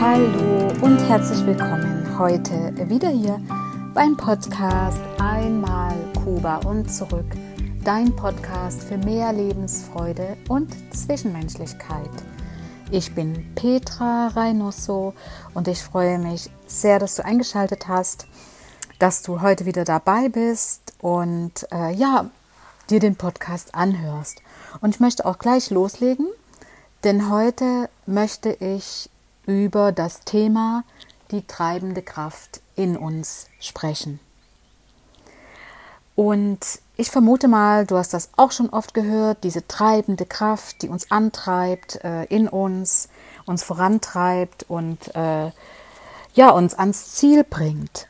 [0.00, 3.38] Hallo und herzlich willkommen heute wieder hier
[3.92, 5.94] beim Podcast Einmal
[6.24, 7.26] Kuba und zurück.
[7.84, 12.08] Dein Podcast für mehr Lebensfreude und Zwischenmenschlichkeit.
[12.90, 15.12] Ich bin Petra Reynoso
[15.52, 18.26] und ich freue mich sehr, dass du eingeschaltet hast,
[18.98, 22.30] dass du heute wieder dabei bist und äh, ja,
[22.88, 24.40] dir den Podcast anhörst.
[24.80, 26.26] Und ich möchte auch gleich loslegen,
[27.04, 29.10] denn heute möchte ich
[29.50, 30.84] über das Thema
[31.32, 34.20] die treibende Kraft in uns sprechen.
[36.14, 36.60] Und
[36.96, 41.10] ich vermute mal, du hast das auch schon oft gehört, diese treibende Kraft, die uns
[41.10, 43.08] antreibt äh, in uns,
[43.44, 45.50] uns vorantreibt und äh,
[46.34, 48.06] ja, uns ans Ziel bringt.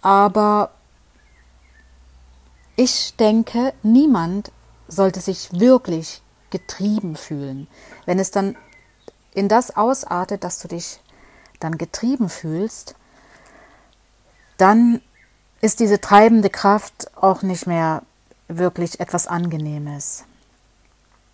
[0.00, 0.70] Aber
[2.74, 4.50] ich denke, niemand
[4.88, 6.20] sollte sich wirklich
[6.50, 7.68] getrieben fühlen.
[8.06, 8.56] Wenn es dann
[9.34, 11.00] in das ausartet, dass du dich
[11.60, 12.94] dann getrieben fühlst,
[14.58, 15.00] dann
[15.60, 18.02] ist diese treibende Kraft auch nicht mehr
[18.48, 20.24] wirklich etwas Angenehmes.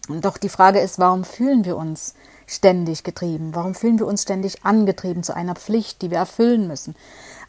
[0.09, 2.15] Und doch die Frage ist, warum fühlen wir uns
[2.47, 3.55] ständig getrieben?
[3.55, 6.95] Warum fühlen wir uns ständig angetrieben zu einer Pflicht, die wir erfüllen müssen?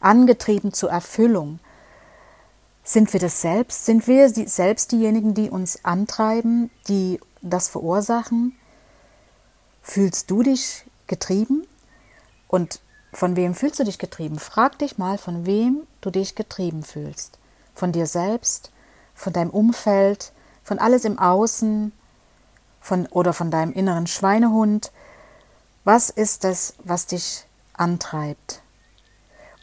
[0.00, 1.58] Angetrieben zur Erfüllung?
[2.84, 3.86] Sind wir das selbst?
[3.86, 8.56] Sind wir selbst diejenigen, die uns antreiben, die das verursachen?
[9.90, 11.66] Fühlst du dich getrieben?
[12.46, 12.78] Und
[13.12, 14.38] von wem fühlst du dich getrieben?
[14.38, 17.40] Frag dich mal, von wem du dich getrieben fühlst.
[17.74, 18.70] Von dir selbst,
[19.16, 20.30] von deinem Umfeld,
[20.62, 21.90] von alles im Außen,
[22.80, 24.92] von oder von deinem inneren Schweinehund.
[25.82, 28.62] Was ist es, was dich antreibt?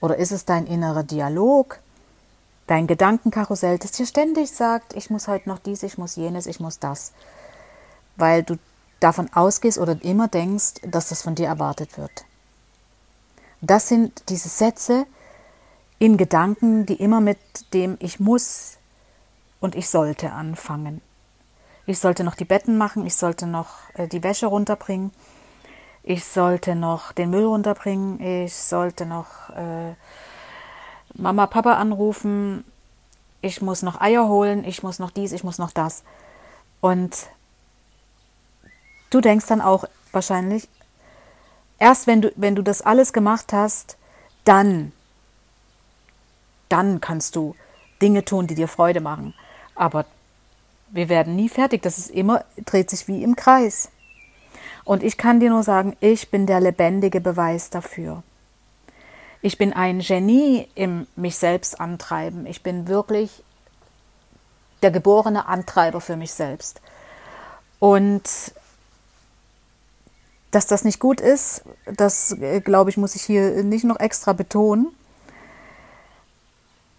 [0.01, 1.79] Oder ist es dein innerer Dialog,
[2.67, 6.59] dein Gedankenkarussell, das dir ständig sagt, ich muss heute noch dies, ich muss jenes, ich
[6.59, 7.13] muss das,
[8.17, 8.57] weil du
[8.99, 12.25] davon ausgehst oder immer denkst, dass das von dir erwartet wird.
[13.61, 15.05] Das sind diese Sätze
[15.99, 17.39] in Gedanken, die immer mit
[17.73, 18.77] dem Ich muss
[19.59, 21.01] und ich sollte anfangen.
[21.85, 25.11] Ich sollte noch die Betten machen, ich sollte noch äh, die Wäsche runterbringen,
[26.03, 29.93] ich sollte noch den Müll runterbringen, ich sollte noch äh,
[31.13, 32.65] Mama, Papa anrufen,
[33.41, 36.03] ich muss noch Eier holen, ich muss noch dies, ich muss noch das.
[36.81, 37.27] Und
[39.09, 40.67] du denkst dann auch wahrscheinlich,
[41.79, 43.97] erst wenn du, wenn du das alles gemacht hast,
[44.43, 44.91] dann,
[46.69, 47.55] dann kannst du
[48.01, 49.33] Dinge tun, die dir Freude machen.
[49.75, 50.05] Aber
[50.89, 51.81] wir werden nie fertig.
[51.81, 53.89] Das ist immer, dreht sich wie im Kreis.
[54.83, 58.23] Und ich kann dir nur sagen, ich bin der lebendige Beweis dafür.
[59.41, 62.45] Ich bin ein Genie im mich selbst antreiben.
[62.45, 63.43] Ich bin wirklich
[64.81, 66.81] der geborene Antreiber für mich selbst.
[67.79, 68.23] Und
[70.57, 74.33] dass das nicht gut ist, das äh, glaube ich, muss ich hier nicht noch extra
[74.33, 74.87] betonen.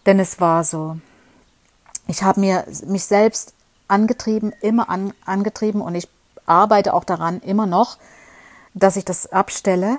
[0.06, 0.96] Denn es war so.
[2.06, 3.54] Ich habe mir mich selbst
[3.88, 6.08] angetrieben, immer an, angetrieben und ich
[6.46, 7.98] arbeite auch daran immer noch,
[8.74, 9.98] dass ich das abstelle.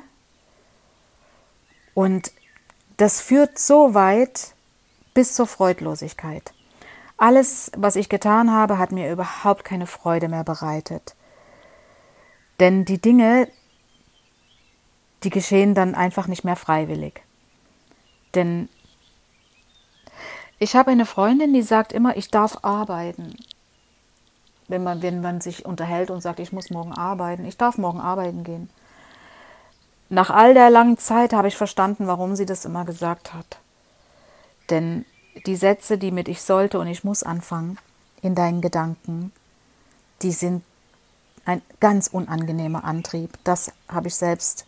[1.93, 2.31] Und
[2.95, 4.53] das führt so weit
[5.13, 6.53] bis zur Freudlosigkeit.
[7.17, 11.13] Alles, was ich getan habe, hat mir überhaupt keine Freude mehr bereitet.
[12.59, 13.47] Denn die Dinge,
[15.23, 17.21] die geschehen dann einfach nicht mehr freiwillig.
[18.35, 18.69] Denn
[20.59, 23.35] ich habe eine Freundin, die sagt immer, ich darf arbeiten.
[24.67, 28.01] Wenn man, wenn man sich unterhält und sagt, ich muss morgen arbeiten, ich darf morgen
[28.01, 28.69] arbeiten gehen.
[30.09, 33.59] Nach all der langen Zeit habe ich verstanden, warum sie das immer gesagt hat.
[34.69, 35.05] Denn
[35.45, 37.77] die Sätze, die mit ich sollte und ich muss anfangen
[38.21, 39.31] in deinen Gedanken,
[40.21, 40.63] die sind
[41.45, 43.37] ein ganz unangenehmer Antrieb.
[43.43, 44.65] Das habe ich selbst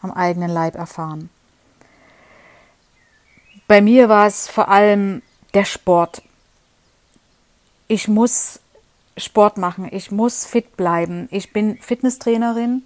[0.00, 1.30] am eigenen Leib erfahren.
[3.66, 5.22] Bei mir war es vor allem
[5.54, 6.22] der Sport.
[7.86, 8.60] Ich muss
[9.16, 11.28] Sport machen, ich muss fit bleiben.
[11.30, 12.82] Ich bin Fitnesstrainerin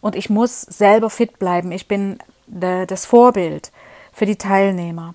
[0.00, 1.72] und ich muss selber fit bleiben.
[1.72, 3.72] Ich bin das Vorbild
[4.12, 5.14] für die Teilnehmer.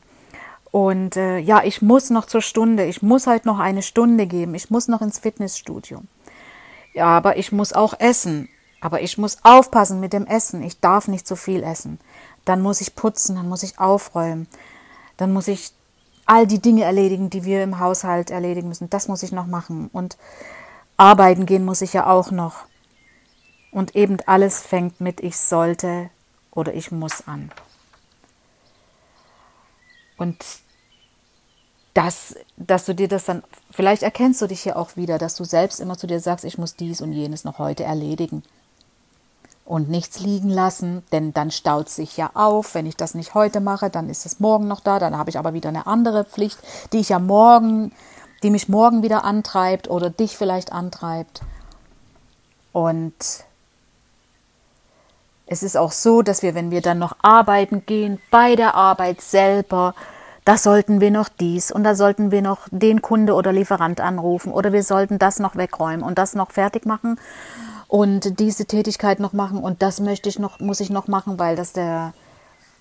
[0.72, 4.56] Und äh, ja, ich muss noch zur Stunde, ich muss halt noch eine Stunde geben,
[4.56, 6.02] ich muss noch ins Fitnessstudio.
[6.94, 8.50] Ja, aber ich muss auch essen.
[8.82, 10.64] Aber ich muss aufpassen mit dem Essen.
[10.64, 12.00] Ich darf nicht zu viel essen.
[12.46, 14.48] Dann muss ich putzen, dann muss ich aufräumen.
[15.18, 15.72] Dann muss ich
[16.26, 18.90] all die Dinge erledigen, die wir im Haushalt erledigen müssen.
[18.90, 19.90] Das muss ich noch machen.
[19.94, 20.18] Und
[20.98, 22.66] arbeiten gehen muss ich ja auch noch.
[23.72, 26.10] Und eben alles fängt mit ich sollte
[26.50, 27.52] oder ich muss an.
[30.18, 30.44] Und
[31.94, 35.44] dass, dass du dir das dann, vielleicht erkennst du dich hier auch wieder, dass du
[35.44, 38.44] selbst immer zu dir sagst, ich muss dies und jenes noch heute erledigen.
[39.64, 42.76] und nichts liegen lassen, denn dann staut sich ja auf.
[42.76, 45.38] Wenn ich das nicht heute mache, dann ist es morgen noch da, dann habe ich
[45.40, 46.58] aber wieder eine andere Pflicht,
[46.92, 47.94] die ich ja morgen,
[48.44, 51.42] die mich morgen wieder antreibt oder dich vielleicht antreibt.
[52.74, 53.14] Und
[55.46, 59.22] es ist auch so, dass wir, wenn wir dann noch arbeiten gehen, bei der Arbeit
[59.22, 59.94] selber,
[60.52, 64.52] da sollten wir noch dies und da sollten wir noch den Kunde oder Lieferant anrufen
[64.52, 67.18] oder wir sollten das noch wegräumen und das noch fertig machen
[67.88, 71.56] und diese Tätigkeit noch machen und das möchte ich noch, muss ich noch machen, weil
[71.56, 72.12] das der,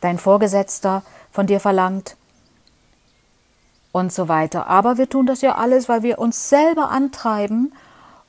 [0.01, 2.17] dein Vorgesetzter von dir verlangt
[3.93, 4.67] und so weiter.
[4.67, 7.73] Aber wir tun das ja alles, weil wir uns selber antreiben,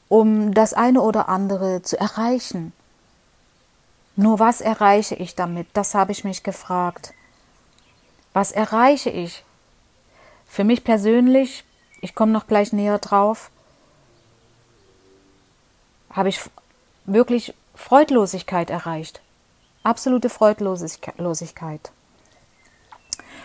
[0.07, 2.73] um das eine oder andere zu erreichen.
[4.15, 5.65] Nur was erreiche ich damit?
[5.73, 7.15] Das habe ich mich gefragt.
[8.33, 9.43] Was erreiche ich?
[10.47, 11.63] Für mich persönlich,
[12.01, 13.51] ich komme noch gleich näher drauf,
[16.09, 16.39] habe ich
[17.05, 19.21] wirklich Freudlosigkeit erreicht.
[19.83, 21.91] Absolute Freudlosigkeit.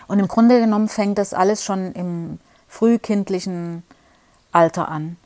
[0.07, 3.83] Und im Grunde genommen fängt das alles schon im frühkindlichen
[4.51, 5.17] Alter an.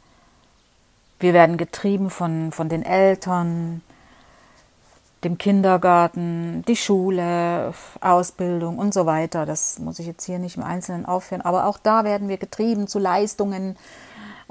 [1.20, 3.82] Wir werden getrieben von, von den Eltern,
[5.24, 9.46] dem Kindergarten, die Schule, Ausbildung und so weiter.
[9.46, 11.42] Das muss ich jetzt hier nicht im Einzelnen aufführen.
[11.42, 13.78] Aber auch da werden wir getrieben zu Leistungen,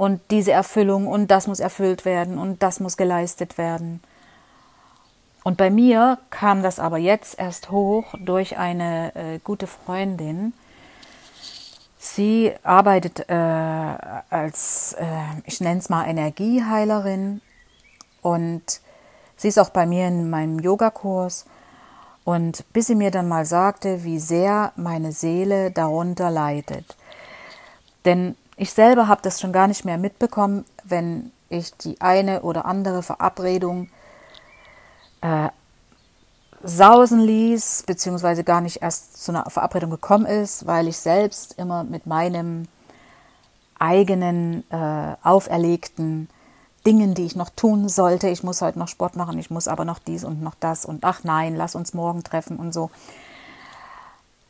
[0.00, 4.00] und diese Erfüllung und das muss erfüllt werden und das muss geleistet werden.
[5.44, 10.54] Und bei mir kam das aber jetzt erst hoch durch eine äh, gute Freundin.
[11.98, 15.04] Sie arbeitet äh, als, äh,
[15.44, 17.42] ich nenne es mal Energieheilerin
[18.22, 18.80] und
[19.40, 21.46] sie ist auch bei mir in meinem Yogakurs.
[22.24, 26.96] Und bis sie mir dann mal sagte, wie sehr meine Seele darunter leidet.
[28.04, 32.66] Denn ich selber habe das schon gar nicht mehr mitbekommen, wenn ich die eine oder
[32.66, 33.88] andere Verabredung
[35.22, 35.48] äh,
[36.62, 41.84] sausen ließ, beziehungsweise gar nicht erst zu einer Verabredung gekommen ist, weil ich selbst immer
[41.84, 42.68] mit meinem
[43.78, 46.28] eigenen äh, auferlegten
[46.86, 48.28] Dingen, die ich noch tun sollte.
[48.28, 51.04] Ich muss heute noch Sport machen, ich muss aber noch dies und noch das und
[51.04, 52.90] ach nein, lass uns morgen treffen und so.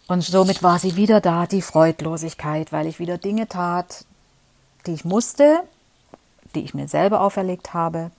[0.07, 4.05] Und somit war sie wieder da, die Freudlosigkeit, weil ich wieder Dinge tat,
[4.87, 5.63] die ich musste,
[6.55, 8.11] die ich mir selber auferlegt habe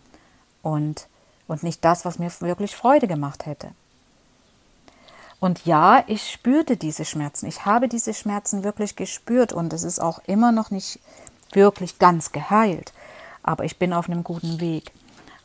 [0.62, 1.08] und,
[1.48, 3.72] und nicht das, was mir wirklich Freude gemacht hätte.
[5.42, 7.48] Und ja, ich spürte diese Schmerzen.
[7.48, 11.00] Ich habe diese Schmerzen wirklich gespürt und es ist auch immer noch nicht
[11.52, 12.94] wirklich ganz geheilt.
[13.43, 14.91] Aber ich bin auf einem guten Weg.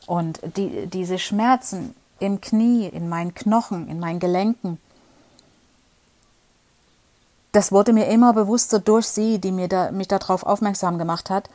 [0.07, 4.79] Und die, diese Schmerzen im Knie, in meinen Knochen, in meinen Gelenken,
[7.53, 11.49] das wurde mir immer bewusster durch sie, die mir da, mich darauf aufmerksam gemacht hat,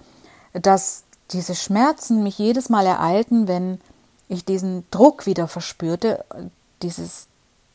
[0.54, 3.80] dass diese Schmerzen mich jedes Mal ereilten, wenn
[4.28, 6.26] ich diesen Druck wieder verspürte,
[6.82, 7.28] dieses,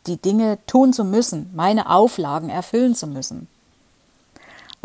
[0.07, 3.47] die Dinge tun zu müssen, meine Auflagen erfüllen zu müssen.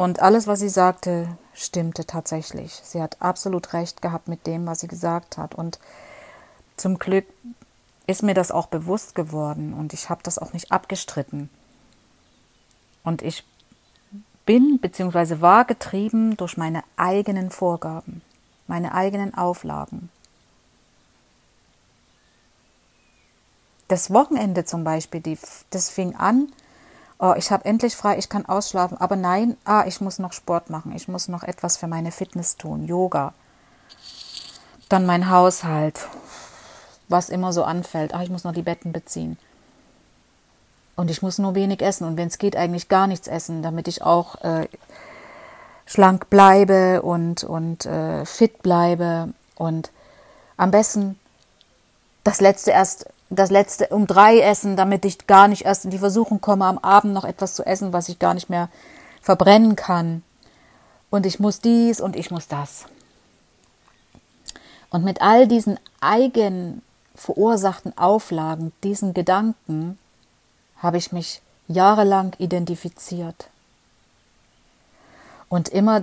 [0.01, 2.73] Und alles, was sie sagte, stimmte tatsächlich.
[2.83, 5.53] Sie hat absolut recht gehabt mit dem, was sie gesagt hat.
[5.53, 5.77] Und
[6.75, 7.27] zum Glück
[8.07, 11.51] ist mir das auch bewusst geworden und ich habe das auch nicht abgestritten.
[13.03, 13.45] Und ich
[14.47, 15.39] bin bzw.
[15.39, 18.23] war getrieben durch meine eigenen Vorgaben,
[18.65, 20.09] meine eigenen Auflagen.
[23.87, 25.37] Das Wochenende zum Beispiel, die,
[25.69, 26.51] das fing an,
[27.21, 30.71] oh, ich habe endlich frei, ich kann ausschlafen, aber nein, ah, ich muss noch Sport
[30.71, 33.33] machen, ich muss noch etwas für meine Fitness tun, Yoga.
[34.89, 36.07] Dann mein Haushalt,
[37.07, 39.37] was immer so anfällt, ah, ich muss noch die Betten beziehen.
[40.95, 43.87] Und ich muss nur wenig essen und wenn es geht, eigentlich gar nichts essen, damit
[43.87, 44.67] ich auch äh,
[45.85, 49.29] schlank bleibe und, und äh, fit bleibe.
[49.55, 49.91] Und
[50.57, 51.19] am besten
[52.23, 55.99] das letzte erst, das letzte um drei essen, damit ich gar nicht erst in die
[55.99, 58.69] Versuchung komme, am Abend noch etwas zu essen, was ich gar nicht mehr
[59.21, 60.23] verbrennen kann.
[61.09, 62.85] Und ich muss dies und ich muss das.
[64.89, 66.81] Und mit all diesen eigen
[67.15, 69.97] verursachten Auflagen, diesen Gedanken,
[70.77, 73.49] habe ich mich jahrelang identifiziert.
[75.47, 76.01] Und immer,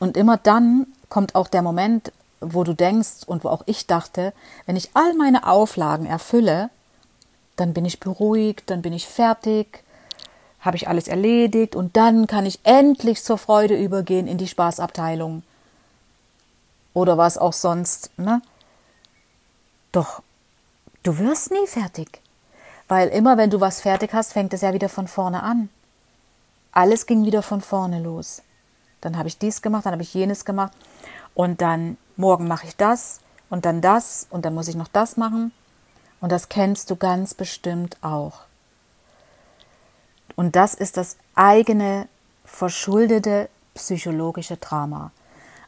[0.00, 4.32] und immer dann kommt auch der Moment, wo du denkst und wo auch ich dachte,
[4.66, 6.70] wenn ich all meine Auflagen erfülle,
[7.56, 9.84] dann bin ich beruhigt, dann bin ich fertig,
[10.60, 15.42] habe ich alles erledigt und dann kann ich endlich zur Freude übergehen in die Spaßabteilung.
[16.94, 18.42] Oder was auch sonst, ne?
[19.92, 20.22] Doch
[21.02, 22.20] du wirst nie fertig.
[22.88, 25.68] Weil immer wenn du was fertig hast, fängt es ja wieder von vorne an.
[26.72, 28.42] Alles ging wieder von vorne los.
[29.00, 30.72] Dann habe ich dies gemacht, dann habe ich jenes gemacht
[31.34, 35.18] und dann morgen mache ich das und dann das und dann muss ich noch das
[35.18, 35.52] machen.
[36.20, 38.42] Und das kennst du ganz bestimmt auch.
[40.36, 42.08] Und das ist das eigene
[42.44, 45.10] verschuldete psychologische Drama.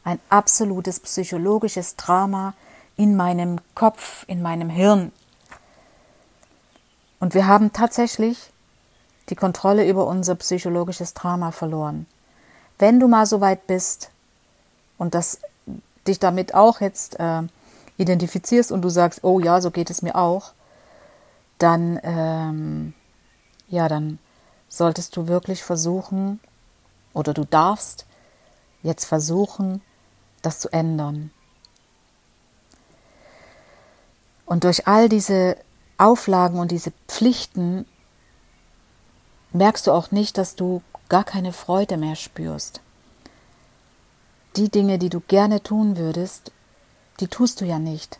[0.05, 2.53] Ein absolutes psychologisches Drama
[2.95, 5.11] in meinem Kopf, in meinem Hirn.
[7.19, 8.51] Und wir haben tatsächlich
[9.27, 12.05] die Kontrolle über unser psychologisches Drama verloren.
[12.79, 14.09] Wenn du mal so weit bist
[14.97, 15.39] und das
[16.07, 17.43] dich damit auch jetzt äh,
[17.97, 20.53] identifizierst und du sagst, oh ja, so geht es mir auch,
[21.57, 22.93] dann ähm,
[23.67, 24.19] ja, dann
[24.67, 26.39] solltest du wirklich versuchen
[27.13, 28.05] oder du darfst
[28.83, 29.81] jetzt versuchen,
[30.41, 31.31] das zu ändern.
[34.45, 35.57] Und durch all diese
[35.97, 37.85] Auflagen und diese Pflichten
[39.53, 42.81] merkst du auch nicht, dass du gar keine Freude mehr spürst.
[44.55, 46.51] Die Dinge, die du gerne tun würdest,
[47.19, 48.19] die tust du ja nicht.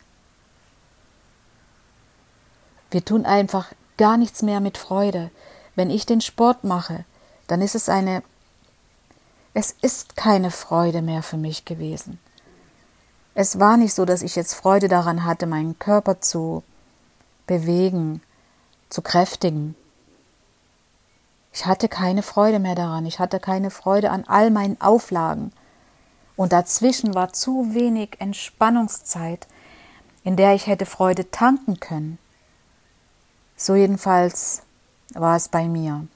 [2.90, 5.30] Wir tun einfach gar nichts mehr mit Freude.
[5.74, 7.04] Wenn ich den Sport mache,
[7.46, 8.22] dann ist es eine
[9.58, 12.18] es ist keine Freude mehr für mich gewesen.
[13.34, 16.62] Es war nicht so, dass ich jetzt Freude daran hatte, meinen Körper zu
[17.46, 18.20] bewegen,
[18.90, 19.74] zu kräftigen.
[21.54, 25.52] Ich hatte keine Freude mehr daran, ich hatte keine Freude an all meinen Auflagen.
[26.36, 29.46] Und dazwischen war zu wenig Entspannungszeit,
[30.22, 32.18] in der ich hätte Freude tanken können.
[33.56, 34.62] So jedenfalls
[35.14, 36.06] war es bei mir.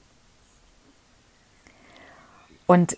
[2.67, 2.97] Und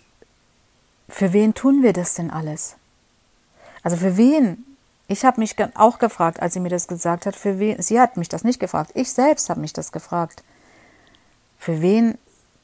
[1.08, 2.76] für wen tun wir das denn alles?
[3.82, 4.64] Also für wen?
[5.06, 7.80] Ich habe mich auch gefragt, als sie mir das gesagt hat, für wen?
[7.82, 8.92] Sie hat mich das nicht gefragt.
[8.94, 10.42] Ich selbst habe mich das gefragt.
[11.58, 12.18] Für wen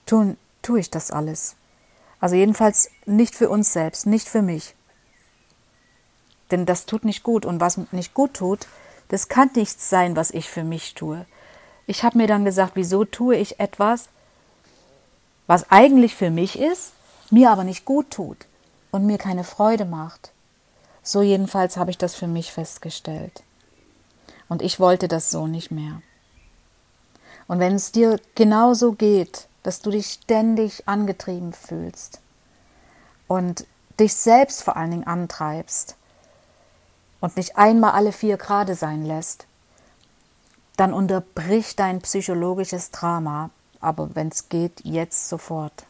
[0.07, 1.57] tun, tue ich das alles?
[2.21, 4.75] Also jedenfalls nicht für uns selbst, nicht für mich.
[6.51, 7.47] Denn das tut nicht gut.
[7.47, 8.67] Und was nicht gut tut,
[9.09, 11.27] das kann nichts sein, was ich für mich tue.
[11.87, 14.09] Ich habe mir dann gesagt, wieso tue ich etwas,
[15.47, 16.93] was eigentlich für mich ist,
[17.31, 18.47] mir aber nicht gut tut
[18.91, 20.33] und mir keine Freude macht.
[21.03, 23.43] So jedenfalls habe ich das für mich festgestellt.
[24.49, 26.03] Und ich wollte das so nicht mehr.
[27.49, 32.21] Und wenn es dir genauso geht, dass du dich ständig angetrieben fühlst
[33.29, 33.67] und
[33.99, 35.97] dich selbst vor allen Dingen antreibst
[37.21, 39.47] und nicht einmal alle vier Grade sein lässt,
[40.77, 43.51] dann unterbrich dein psychologisches Drama,
[43.81, 45.85] aber wenn es geht, jetzt sofort.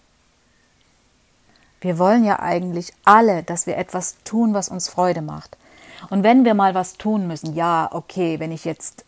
[1.80, 5.56] Wir wollen ja eigentlich alle, dass wir etwas tun, was uns Freude macht.
[6.10, 9.04] Und wenn wir mal was tun müssen, ja, okay, wenn ich jetzt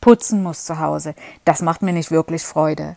[0.00, 2.96] putzen muss zu Hause, das macht mir nicht wirklich Freude.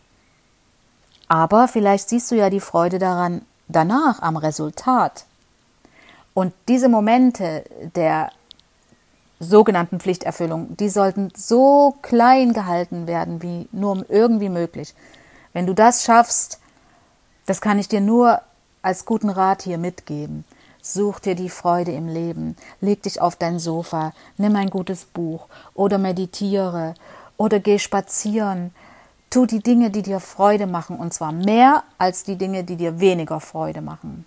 [1.28, 5.26] Aber vielleicht siehst du ja die Freude daran danach, am Resultat.
[6.34, 7.64] Und diese Momente
[7.96, 8.30] der
[9.40, 14.94] sogenannten Pflichterfüllung, die sollten so klein gehalten werden, wie nur irgendwie möglich.
[15.54, 16.60] Wenn du das schaffst,
[17.46, 18.42] das kann ich dir nur
[18.82, 20.46] als guten Rat hier mitgeben.
[20.82, 25.48] Such dir die Freude im Leben, leg dich auf dein Sofa, nimm ein gutes Buch
[25.74, 26.94] oder meditiere
[27.36, 28.74] oder geh spazieren.
[29.30, 33.00] Tu die Dinge, die dir Freude machen, und zwar mehr als die Dinge, die dir
[33.00, 34.26] weniger Freude machen.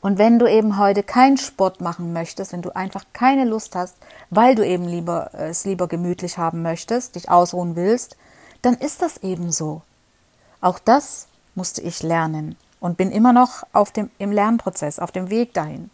[0.00, 3.96] Und wenn du eben heute keinen Sport machen möchtest, wenn du einfach keine Lust hast,
[4.30, 8.16] weil du eben lieber es lieber gemütlich haben möchtest, dich ausruhen willst,
[8.62, 9.82] dann ist das eben so.
[10.60, 15.28] Auch das musste ich lernen und bin immer noch auf dem, im Lernprozess, auf dem
[15.28, 15.90] Weg dahin,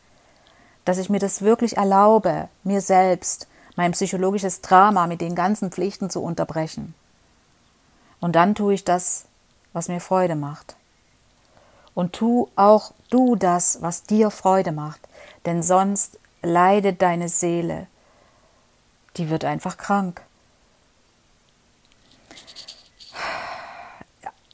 [0.84, 6.10] dass ich mir das wirklich erlaube, mir selbst mein psychologisches Drama mit den ganzen Pflichten
[6.10, 6.94] zu unterbrechen.
[8.20, 9.26] Und dann tue ich das,
[9.72, 10.76] was mir Freude macht.
[11.94, 15.00] Und tu auch du das, was dir Freude macht,
[15.44, 17.86] denn sonst leidet deine Seele.
[19.16, 20.22] Die wird einfach krank.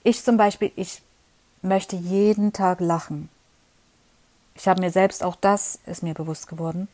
[0.05, 1.03] Ich zum Beispiel, ich
[1.63, 3.29] möchte jeden Tag lachen.
[4.55, 6.89] Ich habe mir selbst auch das ist mir bewusst geworden,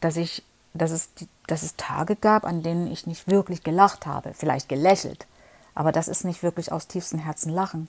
[0.00, 1.10] dass ich, dass es,
[1.46, 5.26] dass es Tage gab, an denen ich nicht wirklich gelacht habe, vielleicht gelächelt,
[5.74, 7.88] aber das ist nicht wirklich aus tiefstem Herzen lachen.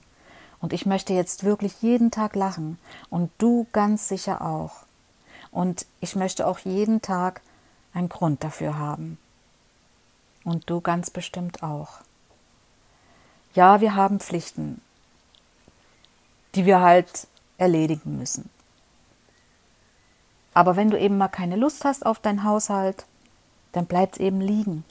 [0.60, 2.78] Und ich möchte jetzt wirklich jeden Tag lachen
[3.10, 4.84] und du ganz sicher auch.
[5.50, 7.40] Und ich möchte auch jeden Tag
[7.92, 9.18] einen Grund dafür haben.
[10.44, 12.00] Und du ganz bestimmt auch.
[13.54, 14.80] Ja, wir haben Pflichten,
[16.54, 17.26] die wir halt
[17.58, 18.50] erledigen müssen.
[20.54, 23.04] Aber wenn du eben mal keine Lust hast auf deinen Haushalt,
[23.72, 24.84] dann bleibt es eben liegen.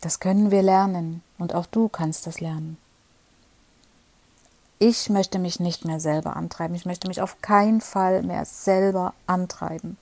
[0.00, 2.78] Das können wir lernen und auch du kannst das lernen.
[4.78, 6.74] Ich möchte mich nicht mehr selber antreiben.
[6.74, 9.98] Ich möchte mich auf keinen Fall mehr selber antreiben.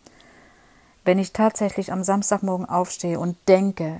[1.08, 3.98] wenn ich tatsächlich am Samstagmorgen aufstehe und denke,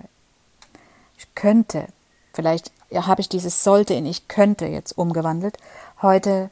[1.17, 1.87] ich könnte,
[2.35, 5.57] vielleicht habe ich dieses sollte in ich könnte jetzt umgewandelt,
[6.03, 6.51] heute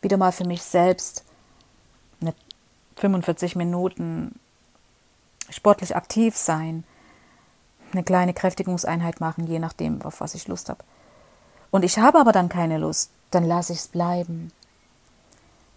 [0.00, 1.22] wieder mal für mich selbst
[2.22, 2.32] eine
[2.96, 4.40] 45 Minuten
[5.50, 6.84] sportlich aktiv sein,
[7.92, 10.84] eine kleine Kräftigungseinheit machen, je nachdem, auf was ich Lust habe.
[11.70, 14.52] Und ich habe aber dann keine Lust, dann lasse ich es bleiben,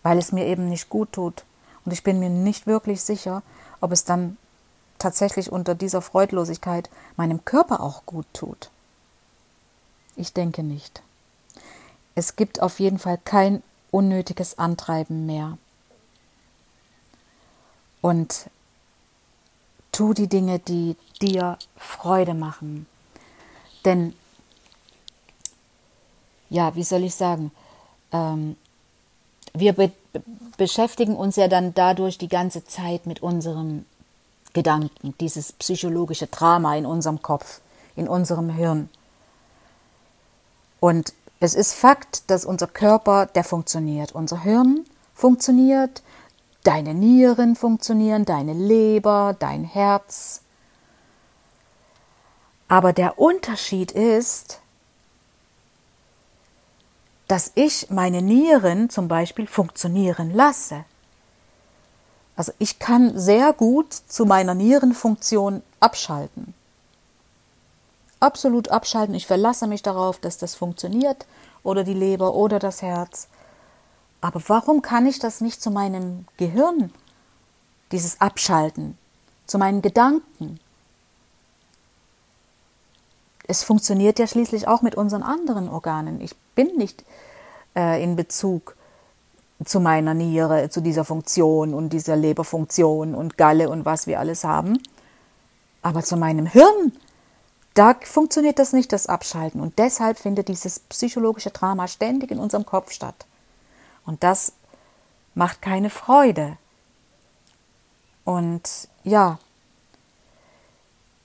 [0.02, 1.46] weil es mir eben nicht gut tut.
[1.86, 3.44] Und ich bin mir nicht wirklich sicher,
[3.82, 4.38] ob es dann
[5.00, 8.70] tatsächlich unter dieser Freudlosigkeit meinem Körper auch gut tut.
[10.16, 11.02] Ich denke nicht.
[12.16, 15.58] Es gibt auf jeden Fall kein unnötiges Antreiben mehr.
[18.02, 18.50] Und
[19.94, 22.86] tu die Dinge, die dir Freude machen.
[23.86, 24.14] Denn,
[26.50, 27.52] ja, wie soll ich sagen,
[28.12, 28.58] ähm,
[29.54, 29.92] wir be
[30.58, 33.86] beschäftigen uns ja dann dadurch die ganze Zeit mit unserem
[34.54, 37.60] Gedanken, dieses psychologische Drama in unserem Kopf,
[37.96, 38.90] in unserem Hirn.
[40.80, 44.12] Und es ist Fakt, dass unser Körper, der funktioniert.
[44.12, 44.86] Unser Hirn
[45.16, 46.04] funktioniert,
[46.64, 50.42] deine Nieren funktionieren, deine Leber, dein Herz.
[52.68, 54.60] Aber der Unterschied ist,
[57.28, 60.86] dass ich meine Nieren zum Beispiel funktionieren lasse.
[62.36, 66.54] Also ich kann sehr gut zu meiner Nierenfunktion abschalten.
[68.20, 69.14] Absolut abschalten.
[69.16, 71.26] Ich verlasse mich darauf, dass das funktioniert
[71.62, 73.28] oder die Leber oder das Herz.
[74.24, 76.94] Aber warum kann ich das nicht zu meinem Gehirn,
[77.92, 78.98] dieses Abschalten,
[79.48, 80.62] zu meinen Gedanken?
[83.48, 86.22] Es funktioniert ja schließlich auch mit unseren anderen Organen.
[86.22, 87.04] Ich bin nicht
[87.76, 88.78] äh, in Bezug
[89.66, 94.46] zu meiner Niere, zu dieser Funktion und dieser Leberfunktion und Galle und was wir alles
[94.46, 94.82] haben.
[95.82, 96.94] Aber zu meinem Hirn,
[97.74, 99.60] da funktioniert das nicht, das Abschalten.
[99.60, 103.26] Und deshalb findet dieses psychologische Drama ständig in unserem Kopf statt.
[104.06, 104.54] Und das
[105.36, 106.58] macht keine Freude.
[108.26, 109.40] Und ja,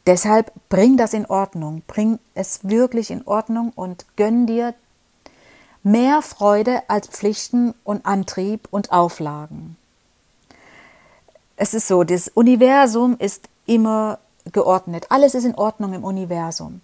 [0.07, 4.75] deshalb bring das in Ordnung, bring es wirklich in Ordnung und gönn dir
[5.83, 9.77] mehr Freude als Pflichten und Antrieb und Auflagen.
[11.57, 14.19] Es ist so, das Universum ist immer
[14.53, 15.07] geordnet.
[15.11, 16.81] Alles ist in Ordnung im Universum.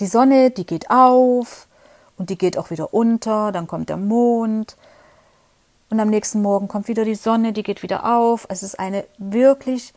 [0.00, 1.66] Die Sonne, die geht auf
[2.16, 4.76] und die geht auch wieder unter, dann kommt der Mond
[5.90, 8.46] und am nächsten Morgen kommt wieder die Sonne, die geht wieder auf.
[8.48, 9.92] Es ist eine wirklich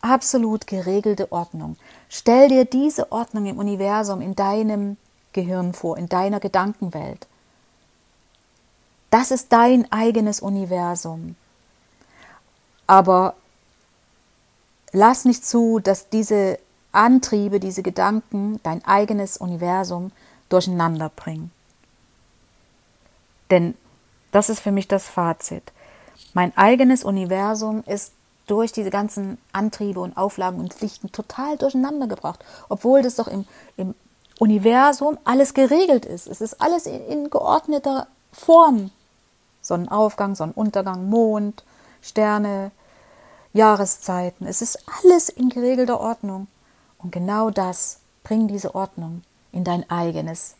[0.00, 1.76] absolut geregelte Ordnung.
[2.08, 4.96] Stell dir diese Ordnung im Universum, in deinem
[5.32, 7.26] Gehirn vor, in deiner Gedankenwelt.
[9.10, 11.36] Das ist dein eigenes Universum.
[12.88, 13.34] Aber
[14.92, 16.58] lass nicht zu, dass diese
[16.90, 20.10] Antriebe, diese Gedanken dein eigenes Universum
[20.48, 21.52] durcheinander bringen.
[23.50, 23.74] Denn
[24.32, 25.72] das ist für mich das Fazit.
[26.34, 28.12] Mein eigenes Universum ist
[28.46, 33.44] durch diese ganzen Antriebe und Auflagen und Pflichten total durcheinander gebracht, obwohl das doch im,
[33.76, 33.94] im
[34.38, 36.26] Universum alles geregelt ist.
[36.26, 38.90] Es ist alles in, in geordneter Form.
[39.62, 41.64] Sonnenaufgang, Sonnenuntergang, Mond,
[42.00, 42.70] Sterne,
[43.52, 44.46] Jahreszeiten.
[44.46, 46.46] Es ist alles in geregelter Ordnung.
[46.98, 50.54] Und genau das bringt diese Ordnung in dein eigenes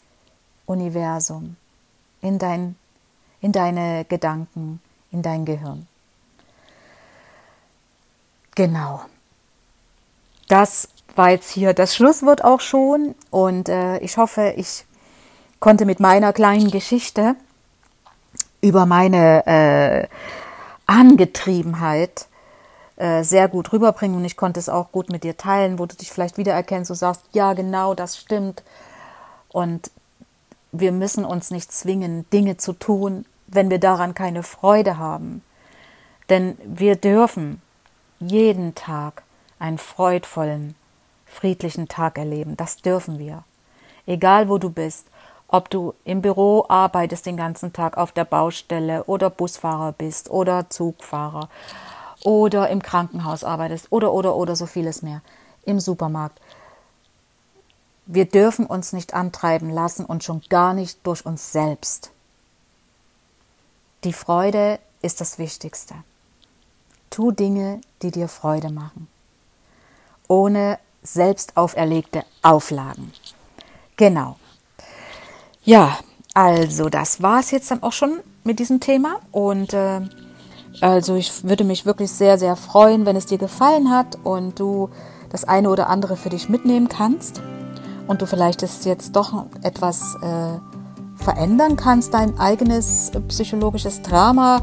[0.66, 1.56] Universum,
[2.20, 2.76] in, dein,
[3.40, 5.86] in deine Gedanken, in dein Gehirn.
[8.54, 9.02] Genau.
[10.48, 14.84] Das war jetzt hier das Schlusswort auch schon und äh, ich hoffe, ich
[15.60, 17.36] konnte mit meiner kleinen Geschichte
[18.60, 20.08] über meine äh,
[20.86, 22.26] Angetriebenheit
[22.96, 25.96] äh, sehr gut rüberbringen und ich konnte es auch gut mit dir teilen, wo du
[25.96, 28.62] dich vielleicht wiedererkennst, du sagst, ja genau, das stimmt
[29.48, 29.90] und
[30.72, 35.42] wir müssen uns nicht zwingen, Dinge zu tun, wenn wir daran keine Freude haben.
[36.28, 37.62] Denn wir dürfen
[38.18, 39.22] jeden Tag
[39.58, 40.74] einen freudvollen,
[41.24, 42.56] friedlichen Tag erleben.
[42.56, 43.44] Das dürfen wir.
[44.06, 45.06] Egal wo du bist,
[45.48, 50.68] ob du im Büro arbeitest den ganzen Tag auf der Baustelle oder Busfahrer bist oder
[50.70, 51.48] Zugfahrer
[52.24, 55.22] oder im Krankenhaus arbeitest oder oder oder so vieles mehr
[55.64, 56.40] im Supermarkt.
[58.06, 62.10] Wir dürfen uns nicht antreiben lassen und schon gar nicht durch uns selbst.
[64.04, 65.94] Die Freude ist das Wichtigste.
[67.10, 69.08] Tu Dinge, die dir Freude machen,
[70.28, 73.12] ohne selbst auferlegte Auflagen.
[73.96, 74.36] Genau.
[75.64, 75.98] Ja,
[76.34, 80.02] also das war es jetzt dann auch schon mit diesem Thema und äh,
[80.80, 84.90] Also ich würde mich wirklich sehr, sehr freuen, wenn es dir gefallen hat und du
[85.30, 87.40] das eine oder andere für dich mitnehmen kannst
[88.06, 94.62] und du vielleicht es jetzt doch etwas äh, verändern kannst, dein eigenes psychologisches Drama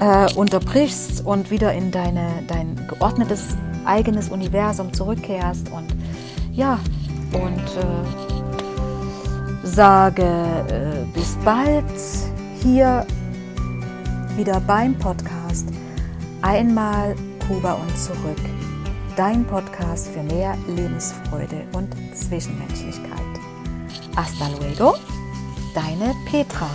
[0.00, 5.94] äh, unterbrichst und wieder in deine, dein geordnetes eigenes Universum zurückkehrst und
[6.52, 6.78] ja,
[7.32, 11.84] und äh, sage äh, bis bald
[12.62, 13.06] hier
[14.36, 15.68] wieder beim Podcast
[16.42, 17.14] Einmal
[17.46, 18.55] Kuba und zurück.
[19.16, 23.40] Dein Podcast für mehr Lebensfreude und Zwischenmenschlichkeit.
[24.14, 24.94] Hasta luego,
[25.74, 26.68] deine Petra.